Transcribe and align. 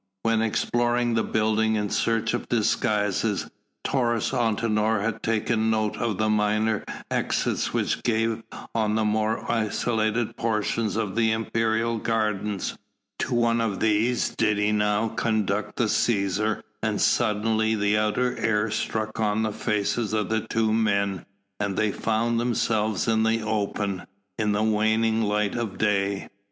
When 0.23 0.41
exploring 0.41 1.13
the 1.13 1.21
building 1.21 1.75
in 1.75 1.91
search 1.91 2.33
of 2.33 2.49
disguises 2.49 3.47
Taurus 3.83 4.31
Antinor 4.31 4.99
had 5.01 5.21
taken 5.21 5.69
note 5.69 5.95
of 5.97 6.17
the 6.17 6.27
minor 6.27 6.83
exits 7.11 7.71
which 7.71 8.01
gave 8.01 8.41
on 8.73 8.95
the 8.95 9.05
more 9.05 9.45
isolated 9.51 10.35
portions 10.37 10.95
of 10.95 11.15
the 11.15 11.31
imperial 11.31 11.99
gardens; 11.99 12.75
to 13.19 13.35
one 13.35 13.61
of 13.61 13.79
these 13.79 14.29
did 14.29 14.57
he 14.57 14.71
now 14.71 15.07
conduct 15.09 15.75
the 15.75 15.83
Cæsar 15.83 16.63
and 16.81 16.99
suddenly 16.99 17.75
the 17.75 17.95
outer 17.95 18.35
air 18.39 18.71
struck 18.71 19.19
on 19.19 19.43
the 19.43 19.51
faces 19.53 20.13
of 20.13 20.29
the 20.29 20.39
two 20.41 20.73
men 20.73 21.27
and 21.59 21.77
they 21.77 21.91
found 21.91 22.39
themselves 22.39 23.07
in 23.07 23.21
the 23.21 23.41
open, 23.43 24.07
in 24.39 24.51
the 24.53 24.63
waning 24.63 25.21
light 25.21 25.53
of 25.53 25.77
day. 25.77 26.27